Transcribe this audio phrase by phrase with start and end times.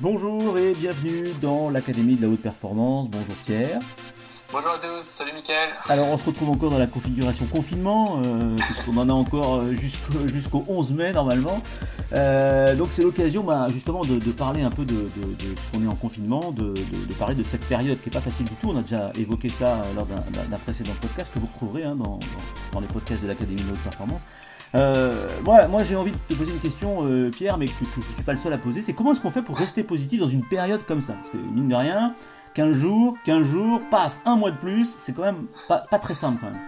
[0.00, 3.08] Bonjour et bienvenue dans l'Académie de la haute performance.
[3.08, 3.80] Bonjour Pierre.
[4.52, 5.70] Bonjour à tous, salut Mickaël.
[5.88, 9.74] Alors on se retrouve encore dans la configuration confinement, euh, puisqu'on en a encore euh,
[10.32, 11.60] jusqu'au 11 mai normalement.
[12.12, 15.96] Euh, donc c'est l'occasion bah, justement de, parler un peu de, de, qu'on est en
[15.96, 16.74] confinement, de,
[17.18, 18.70] parler de cette période qui n'est pas facile du tout.
[18.70, 22.20] On a déjà évoqué ça lors d'un précédent podcast que vous retrouverez hein, dans,
[22.72, 24.22] dans, les podcasts de l'Académie de la haute performance.
[24.74, 28.00] Euh, moi, moi j'ai envie de te poser une question, euh, Pierre, mais que, je
[28.00, 28.82] ne suis pas le seul à poser.
[28.82, 31.14] C'est comment est-ce qu'on fait pour rester positif dans une période comme ça?
[31.14, 32.14] Parce que, mine de rien,
[32.54, 36.14] 15 jours, 15 jours, paf, un mois de plus, c'est quand même pas, pas, très
[36.14, 36.60] simple quand même.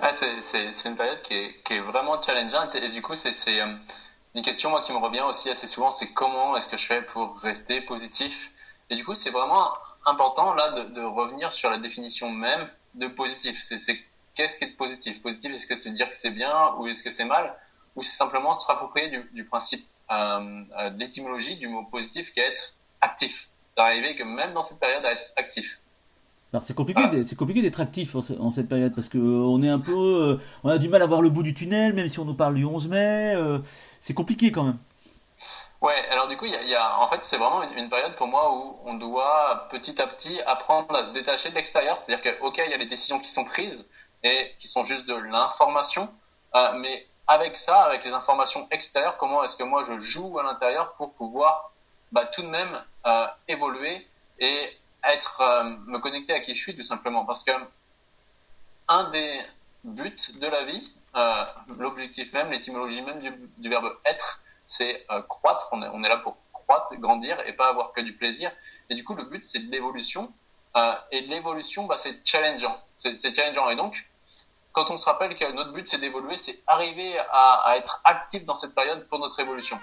[0.00, 3.66] Ah, c'est une période qui est, qui est, vraiment challengeante et du coup, c'est euh,
[4.34, 7.02] une question moi, qui me revient aussi assez souvent c'est comment est-ce que je fais
[7.02, 8.52] pour rester positif?
[8.88, 9.72] Et du coup, c'est vraiment
[10.06, 13.62] important là de, de, revenir sur la définition même de positif.
[13.62, 13.76] C'est
[14.34, 15.22] qu'est-ce qui est positif?
[15.22, 17.54] Positif, est-ce que c'est dire que c'est bien ou est-ce que c'est mal?
[17.96, 22.32] Ou c'est simplement se rapproprier du, du principe euh, euh, de l'étymologie du mot positif
[22.32, 23.48] qui est être actif.
[23.76, 25.80] D'arriver que même dans cette période à être actif.
[26.52, 29.68] Alors c'est compliqué, c'est compliqué d'être actif en, cette période parce que euh, on est
[29.68, 32.24] un peu, on a du mal à voir le bout du tunnel, même si on
[32.24, 33.36] nous parle du 11 mai,
[34.00, 34.78] c'est compliqué quand même.
[35.80, 38.54] Ouais, alors du coup, il y, a, en fait, c'est vraiment une, période pour moi
[38.54, 41.96] où on doit petit à petit apprendre à se détacher de l'extérieur.
[41.96, 43.88] C'est-à-dire que, ok, il y a les décisions qui sont prises,
[44.22, 46.12] et qui sont juste de l'information.
[46.54, 50.42] Euh, mais avec ça, avec les informations extérieures, comment est-ce que moi je joue à
[50.42, 51.72] l'intérieur pour pouvoir
[52.12, 54.06] bah, tout de même euh, évoluer
[54.38, 57.52] et être euh, me connecter à qui je suis tout simplement parce que
[58.88, 59.40] un des
[59.84, 60.92] buts de la vie,
[61.78, 63.20] l'objectif même, l'étymologie même
[63.58, 65.68] du, verbe être, c'est croître.
[65.72, 68.50] On est, là pour croître, grandir et pas avoir que du plaisir.
[68.88, 70.32] Et du coup, le but c'est de l'évolution.
[71.12, 72.82] Et l'évolution, bah, c'est challengeant.
[72.96, 73.70] C'est challengeant.
[73.70, 74.09] Et donc,
[74.72, 78.54] quand on se rappelle que notre but c'est d'évoluer, c'est arriver à, être actif dans
[78.54, 79.78] cette période pour notre évolution.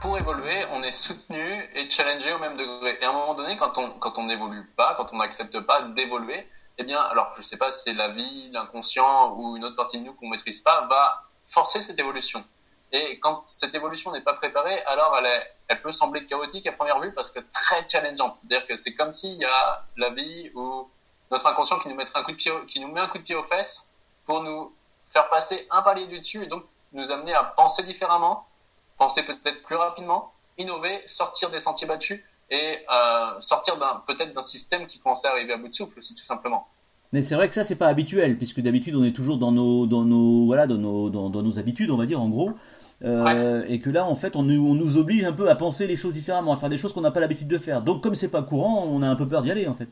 [0.00, 2.98] Pour évoluer, on est soutenu et challengé au même degré.
[3.00, 5.80] Et à un moment donné, quand on quand on n'évolue pas, quand on n'accepte pas
[5.80, 9.76] d'évoluer, eh bien, alors je ne sais pas c'est la vie, l'inconscient ou une autre
[9.76, 12.44] partie de nous qu'on maîtrise pas, va forcer cette évolution.
[12.94, 15.18] Et quand cette évolution n'est pas préparée, alors
[15.68, 18.36] elle, peut sembler chaotique à première vue parce que très challengeante.
[18.36, 20.88] C'est-à-dire que c'est comme s'il y a la vie ou
[21.32, 23.24] notre inconscient qui nous, mettrait un coup de pied, qui nous met un coup de
[23.24, 23.92] pied aux fesses
[24.26, 24.72] pour nous
[25.08, 26.62] faire passer un palier du dessus et donc
[26.92, 28.46] nous amener à penser différemment,
[28.96, 34.86] penser peut-être plus rapidement, innover, sortir des sentiers battus et euh, sortir peut-être d'un système
[34.86, 36.68] qui commençait à arriver à bout de souffle aussi tout simplement.
[37.12, 39.86] Mais c'est vrai que ça c'est pas habituel puisque d'habitude on est toujours dans nos
[39.86, 42.54] dans nos voilà dans nos dans, dans nos habitudes on va dire en gros
[43.02, 45.86] euh, et que là, en fait, on nous, on nous, oblige un peu à penser
[45.86, 47.82] les choses différemment, à faire des choses qu'on n'a pas l'habitude de faire.
[47.82, 49.88] Donc, comme c'est pas courant, on a un peu peur d'y aller, en fait.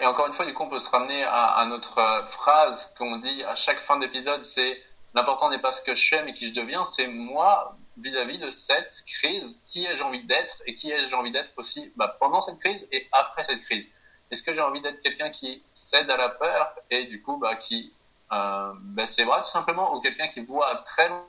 [0.00, 3.18] Et encore une fois, du coup, on peut se ramener à, notre euh, phrase qu'on
[3.18, 4.80] dit à chaque fin d'épisode, c'est
[5.14, 8.48] l'important n'est pas ce que je fais, mais qui je deviens, c'est moi vis-à-vis de
[8.48, 12.58] cette crise, qui ai-je envie d'être et qui ai-je envie d'être aussi bah, pendant cette
[12.58, 13.88] crise et après cette crise?
[14.30, 17.54] Est-ce que j'ai envie d'être quelqu'un qui cède à la peur et du coup bah,
[17.54, 17.92] qui
[18.32, 21.24] euh, baisse les bras tout simplement ou quelqu'un qui voit très loin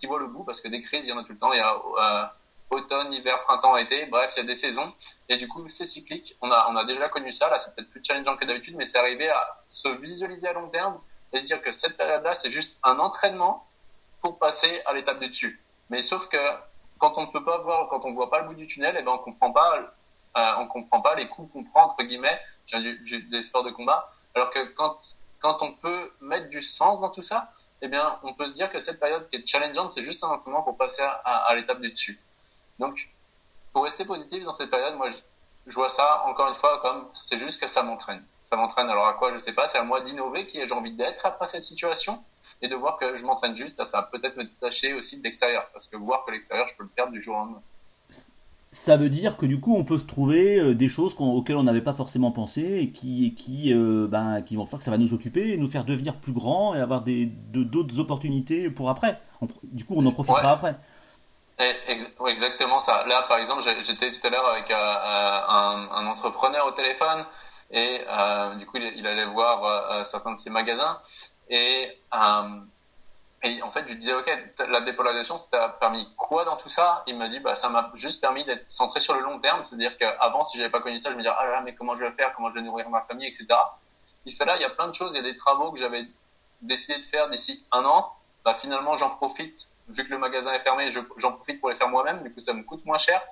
[0.00, 1.52] qui voit le bout parce que des crises, il y en a tout le temps.
[1.52, 2.26] Il y a euh,
[2.70, 4.06] automne, hiver, printemps, été.
[4.06, 4.92] Bref, il y a des saisons.
[5.28, 6.36] Et du coup, c'est cyclique.
[6.40, 7.48] On a, on a déjà connu ça.
[7.50, 10.68] Là, c'est peut-être plus challengeant que d'habitude, mais c'est arrivé à se visualiser à long
[10.68, 10.98] terme
[11.32, 13.66] et se dire que cette période-là, c'est juste un entraînement
[14.22, 15.62] pour passer à l'étape du dessus.
[15.90, 16.38] Mais sauf que
[16.98, 19.00] quand on ne peut pas voir, quand on voit pas le bout du tunnel, et
[19.00, 19.94] eh ben on comprend pas,
[20.36, 22.38] euh, on comprend pas les coups qu'on prend entre guillemets,
[22.72, 24.12] du, des sports de combat.
[24.34, 25.00] Alors que quand
[25.40, 28.70] quand on peut mettre du sens dans tout ça, eh bien, on peut se dire
[28.70, 31.90] que cette période qui est challengeante, c'est juste un entraînement pour passer à, l'étape du
[31.90, 32.20] dessus.
[32.78, 33.08] Donc,
[33.72, 35.08] pour rester positif dans cette période, moi,
[35.66, 38.24] je, vois ça, encore une fois, comme c'est juste que ça m'entraîne.
[38.38, 40.92] Ça m'entraîne, alors à quoi, je sais pas, c'est à moi d'innover qui j'ai envie
[40.92, 42.22] d'être après cette situation
[42.60, 44.02] et de voir que je m'entraîne juste à ça.
[44.02, 47.12] Peut-être me détacher aussi de l'extérieur, parce que voir que l'extérieur, je peux le perdre
[47.12, 47.62] du jour au lendemain
[48.72, 51.64] ça veut dire que du coup on peut se trouver euh, des choses auxquelles on
[51.64, 54.98] n'avait pas forcément pensé et qui, qui, euh, ben, qui vont faire que ça va
[54.98, 59.20] nous occuper et nous faire devenir plus grands et avoir d'autres opportunités pour après.
[59.64, 60.76] du coup on en profitera après.
[62.28, 63.04] exactement ça.
[63.06, 67.26] Là par exemple j'étais tout à l'heure avec euh, un, entrepreneur au téléphone
[67.72, 68.00] et
[68.58, 70.98] du coup il, il allait voir certains de ses magasins
[71.48, 71.88] et
[73.42, 74.30] et en fait, je disais, OK,
[74.68, 77.02] la dépolarisation, ça t'a permis quoi dans tout ça?
[77.06, 79.62] Il m'a dit, bah, ça m'a juste permis d'être centré sur le long terme.
[79.62, 82.04] C'est-à-dire qu'avant, si j'avais pas connu ça, je me disais, ah là, mais comment je
[82.04, 82.34] vais faire?
[82.34, 83.46] Comment je vais nourrir ma famille, etc.
[84.26, 85.12] Il fait là, il y a plein de choses.
[85.14, 86.06] Il y a des travaux que j'avais
[86.60, 88.12] décidé de faire d'ici un an.
[88.44, 89.68] Bah, finalement, j'en profite.
[89.88, 92.22] Vu que le magasin est fermé, j'en profite pour les faire moi-même.
[92.22, 93.22] Du coup, ça me coûte moins cher.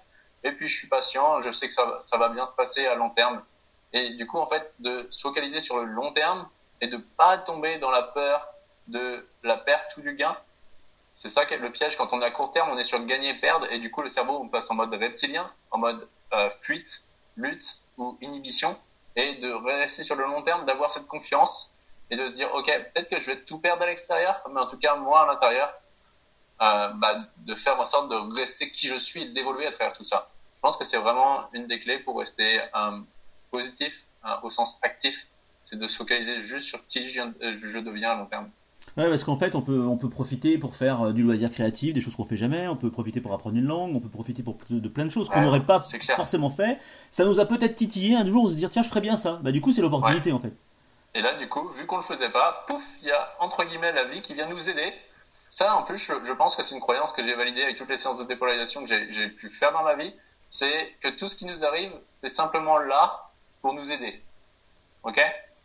[0.42, 1.42] Et puis, je suis patient.
[1.42, 3.42] Je sais que ça, ça va bien se passer à long terme.
[3.92, 6.48] Et du coup, en fait, de se focaliser sur le long terme
[6.80, 8.48] et de pas tomber dans la peur
[8.88, 10.36] de la perte ou du gain.
[11.14, 11.96] C'est ça le piège.
[11.96, 14.38] Quand on est à court terme, on est sur gagner-perdre et du coup, le cerveau,
[14.40, 17.02] on passe en mode reptilien, en mode euh, fuite,
[17.36, 18.78] lutte ou inhibition
[19.16, 21.76] et de rester sur le long terme, d'avoir cette confiance
[22.10, 24.68] et de se dire, OK, peut-être que je vais tout perdre à l'extérieur, mais en
[24.68, 25.74] tout cas, moi, à l'intérieur,
[26.60, 29.94] euh, bah, de faire en sorte de rester qui je suis et d'évoluer à travers
[29.94, 30.30] tout ça.
[30.56, 33.00] Je pense que c'est vraiment une des clés pour rester euh,
[33.50, 34.04] positif
[34.42, 35.28] au sens actif,
[35.64, 38.50] c'est de se focaliser juste sur qui je, je deviens à long terme.
[38.98, 42.00] Ouais, parce qu'en fait, on peut, on peut profiter pour faire du loisir créatif, des
[42.00, 42.66] choses qu'on fait jamais.
[42.66, 43.94] On peut profiter pour apprendre une langue.
[43.94, 45.80] On peut profiter pour de plein de choses qu'on n'aurait pas
[46.16, 46.78] forcément fait.
[47.12, 49.38] Ça nous a peut-être titillé un jour, on se dire tiens, je ferais bien ça.
[49.40, 50.52] Bah du coup, c'est l'opportunité en fait.
[51.14, 53.92] Et là, du coup, vu qu'on le faisait pas, pouf, il y a entre guillemets
[53.92, 54.92] la vie qui vient nous aider.
[55.48, 57.96] Ça, en plus, je, pense que c'est une croyance que j'ai validée avec toutes les
[57.96, 60.12] séances de dépolarisation que j'ai pu faire dans ma vie.
[60.50, 63.30] C'est que tout ce qui nous arrive, c'est simplement là
[63.62, 64.20] pour nous aider.
[65.04, 65.20] Ok?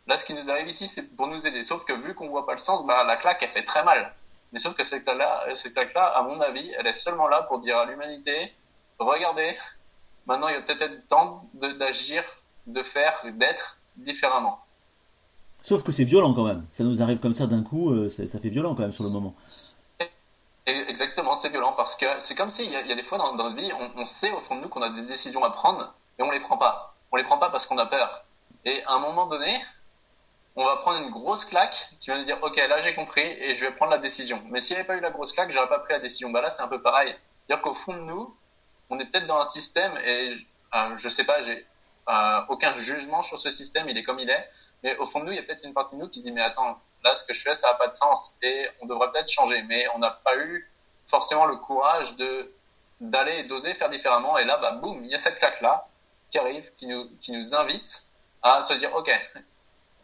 [0.08, 1.64] Là, ce qui nous arrive ici, c'est pour nous aider.
[1.64, 4.14] Sauf que vu qu'on voit pas le sens, bah, la claque, elle fait très mal.
[4.52, 7.78] Mais sauf que cette claque-là, claque-là, à mon avis, elle est seulement là pour dire
[7.78, 8.54] à l'humanité,
[9.00, 9.58] regardez,
[10.28, 12.24] maintenant il y a peut-être temps d'agir,
[12.68, 14.60] de faire, d'être différemment.
[15.64, 16.66] Sauf que c'est violent quand même.
[16.72, 19.10] Ça nous arrive comme ça d'un coup, euh, ça fait violent quand même sur le
[19.10, 19.34] moment.
[20.66, 23.56] Exactement, c'est violent parce que c'est comme s'il y, y, a des fois dans, notre
[23.56, 26.32] vie, on, sait au fond de nous qu'on a des décisions à prendre et on
[26.32, 26.96] les prend pas.
[27.12, 28.24] On les prend pas parce qu'on a peur.
[28.64, 29.60] Et à un moment donné,
[30.56, 33.56] on va prendre une grosse claque qui va nous dire ok là j'ai compris et
[33.56, 34.42] je vais prendre la décision.
[34.50, 36.30] Mais s'il n'y avait pas eu la grosse claque, j'aurais pas pris la décision.
[36.30, 37.16] Bah là c'est un peu pareil.
[37.48, 38.36] C'est-à-dire qu'au fond de nous,
[38.90, 40.36] on est peut-être dans un système et
[40.76, 41.66] euh, je sais pas, j'ai
[42.10, 44.50] euh, aucun jugement sur ce système, il est comme il est.
[44.84, 46.26] Mais au fond de nous, il y a peut-être une partie de nous qui se
[46.26, 48.86] dit mais attends, là ce que je fais ça n'a pas de sens et on
[48.86, 49.64] devrait peut-être changer.
[49.64, 50.70] Mais on n'a pas eu
[51.08, 52.54] forcément le courage de
[53.02, 54.38] d'aller d'oser faire différemment.
[54.38, 55.88] Et là, bah boum, il y a cette claque là
[56.30, 58.04] qui arrive, qui nous qui nous invite
[58.44, 59.12] à se dire ok,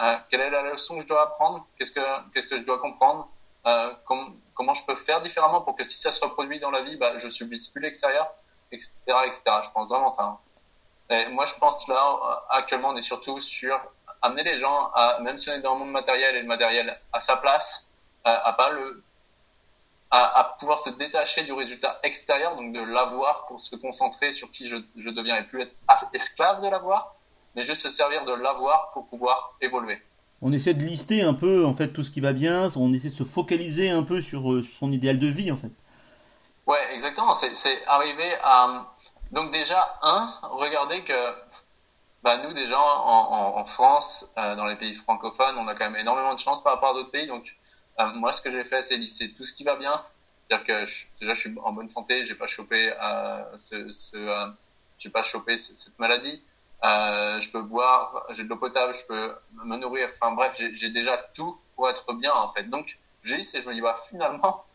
[0.01, 1.65] euh, quelle est la leçon que je dois apprendre?
[1.77, 3.29] Qu'est-ce que qu'est-ce que je dois comprendre?
[3.65, 6.97] Euh, Comment je peux faire différemment pour que si ça se reproduit dans la vie,
[6.97, 8.29] bah, je subisse plus l'extérieur,
[8.73, 8.93] etc.,
[9.25, 9.43] etc.
[9.63, 10.23] Je pense vraiment ça.
[10.23, 10.37] Hein.
[11.09, 13.79] Et moi, je pense là, actuellement, on est surtout sur
[14.21, 16.99] amener les gens à, même si on est dans le monde matériel et le matériel
[17.13, 17.91] à sa place,
[18.23, 19.03] à, pas le,
[20.11, 24.67] à, pouvoir se détacher du résultat extérieur, donc de l'avoir pour se concentrer sur qui
[24.67, 25.73] je, je deviens et plus être
[26.13, 27.15] esclave de l'avoir,
[27.55, 30.01] mais juste se servir de l'avoir pour pouvoir évoluer.
[30.41, 33.09] On essaie de lister un peu en fait tout ce qui va bien, on essaie
[33.09, 35.71] de se focaliser un peu sur euh, son idéal de vie en fait.
[36.65, 37.33] Ouais, exactement.
[37.33, 38.87] C'est arriver à
[39.31, 41.33] donc déjà un, regardez que
[42.23, 45.99] bah, nous déjà en, en, France, euh, dans les pays francophones, on a quand même
[45.99, 47.27] énormément de chance par rapport à d'autres pays.
[47.27, 47.57] Donc
[47.99, 50.01] euh, moi, ce que j'ai fait, c'est lister tout ce qui va bien.
[50.47, 52.91] C'est-à-dire que déjà, je suis en bonne santé, j'ai pas chopé
[53.57, 56.41] ce, pas chopé cette maladie.
[56.83, 59.35] Euh, je peux boire, j'ai de l'eau potable, je peux
[59.65, 60.09] me nourrir.
[60.15, 62.63] Enfin bref, j'ai déjà tout pour être bien en fait.
[62.63, 64.65] Donc j'ai et je me dis bah finalement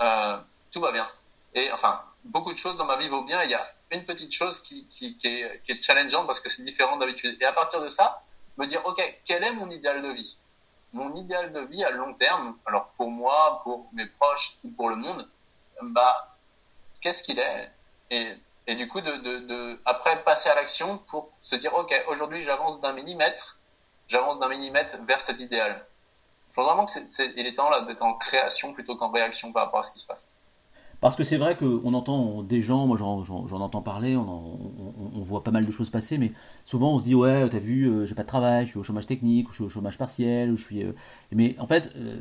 [0.00, 0.38] euh,
[0.70, 1.08] tout va bien.
[1.54, 3.42] Et enfin beaucoup de choses dans ma vie vont bien.
[3.42, 6.96] Il y a une petite chose qui, qui, est, est challengeante parce que c'est différent
[6.96, 7.36] d'habitude.
[7.40, 8.22] Et à partir de ça,
[8.56, 10.36] me dire ok quel est mon idéal de vie?
[10.92, 14.88] Mon idéal de vie à long terme, alors pour moi, pour mes proches ou pour
[14.88, 15.28] le monde,
[15.82, 16.36] bah
[17.00, 17.70] qu'est-ce qu'il est?
[18.10, 18.34] Et
[18.70, 22.80] et du coup de, de, après passer à l'action pour se dire ok aujourd'hui j'avance
[22.80, 23.58] d'un millimètre
[24.06, 25.86] j'avance d'un millimètre vers cet idéal.
[26.50, 29.52] Je pense vraiment que c'est, il est temps là d'être en création plutôt qu'en réaction
[29.52, 30.34] par rapport à ce qui se passe
[31.00, 33.22] parce que c'est vrai qu'on entend des gens, moi j'en,
[33.60, 34.58] entends parler, on,
[35.16, 36.32] on, voit pas mal de choses passer, mais
[36.66, 38.82] souvent on se dit ouais, t'as vu, euh, j'ai pas de travail, je suis au
[38.82, 40.82] chômage technique, ou je suis au chômage partiel, ou je suis.
[40.82, 40.92] Euh,
[41.32, 42.16] mais en fait, euh,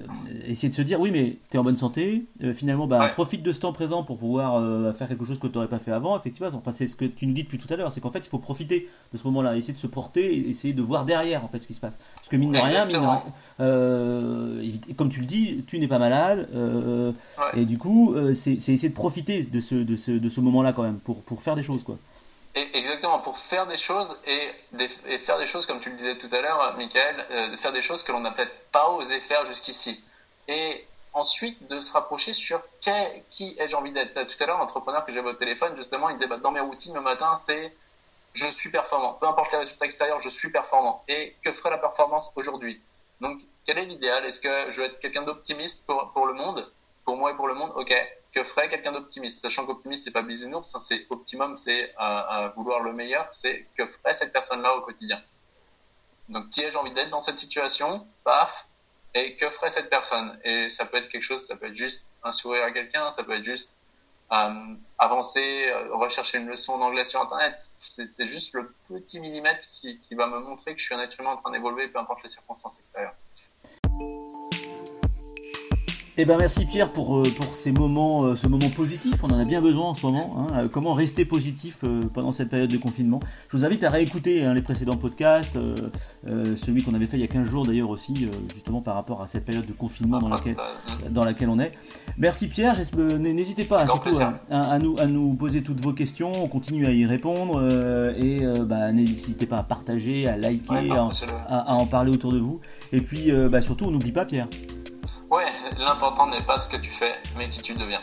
[0.48, 3.60] essayer de se dire oui, mais t'es en bonne santé, finalement, bah, profite de ce
[3.60, 6.50] temps présent pour pouvoir faire quelque chose que tu n'aurais pas fait avant, effectivement.
[6.54, 8.30] Enfin, c'est ce que tu nous dis depuis tout à l'heure, c'est qu'en fait, il
[8.30, 11.50] faut profiter de ce moment-là, essayer de se porter, et essayer de voir derrière en
[11.50, 11.98] fait ce qui se passe.
[12.16, 13.24] Parce que mine de rien, mine de rien
[14.96, 16.48] comme tu le dis, tu n'es pas malade,
[17.56, 20.74] et du coup, c'est c'est essayer de profiter de ce, de ce, de ce moment-là
[20.74, 21.98] quand même pour, pour faire des choses quoi.
[22.56, 24.50] exactement, pour faire des choses et,
[25.08, 27.82] et, faire des choses comme tu le disais tout à l'heure, Michael, euh, faire des
[27.82, 30.04] choses que l'on n'a peut-être pas osé faire jusqu'ici.
[30.48, 32.92] Et ensuite de se rapprocher sur qui,
[33.30, 34.14] qui ai-je envie d'être.
[34.14, 36.94] Tout à l'heure, l'entrepreneur que j'avais au téléphone, justement, il disait bah, dans mes routines
[36.94, 37.74] le matin, c'est
[38.34, 39.14] je suis performant.
[39.14, 41.04] Peu importe les résultats extérieurs, je suis performant.
[41.08, 42.82] Et que ferait la performance aujourd'hui?
[43.22, 44.26] Donc, quel est l'idéal?
[44.26, 46.72] Est-ce que je veux être quelqu'un d'optimiste pour, pour le monde?
[47.06, 47.94] Pour moi et pour le monde Ok
[48.34, 49.42] que ferait quelqu'un d'optimiste?
[49.42, 51.94] Sachant qu'optimiste, c'est pas bisounours, hein, c'est optimum, c'est
[52.56, 55.22] vouloir le meilleur, c'est que ferait cette personne-là au quotidien?
[56.30, 58.08] Donc, qui ai-je envie d'être dans cette situation?
[58.24, 58.68] Paf
[59.16, 60.40] Et que ferait cette personne?
[60.44, 63.24] Et ça peut être quelque chose, ça peut être juste un sourire à quelqu'un, ça
[63.24, 63.76] peut être juste
[64.32, 67.56] euh, avancer, euh, rechercher une leçon d'anglais sur Internet.
[67.60, 71.20] c'est juste le petit millimètre qui, qui va me montrer que je suis un être
[71.20, 73.16] humain en train d'évoluer, peu importe les circonstances extérieures.
[76.22, 79.24] Eh ben merci Pierre pour, euh, pour ces moments, euh, ce moment positif.
[79.24, 80.30] On en a bien besoin en ce moment.
[80.36, 80.48] Hein.
[80.54, 83.22] Euh, comment rester positif pendant cette période de confinement?
[83.48, 85.58] Je vous invite à réécouter hein, les précédents podcasts,
[86.26, 89.28] celui qu'on avait fait il y a 15 jours d'ailleurs aussi, justement par rapport à
[89.28, 90.58] cette période de confinement dans laquelle,
[91.10, 91.72] dans laquelle on est.
[92.18, 92.76] Merci Pierre.
[93.18, 96.34] N'hésitez pas surtout à, nous, à nous poser toutes vos questions.
[96.36, 97.66] On continue à y répondre
[98.18, 100.92] et bah, n'hésitez pas à partager, à liker,
[101.48, 102.60] à, en parler autour de vous.
[102.92, 104.50] Et puis bah, surtout, on n'oublie pas Pierre.
[105.30, 108.02] Ouais, l'important n'est pas ce que tu fais, mais qui tu deviens.